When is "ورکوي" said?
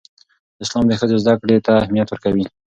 2.09-2.45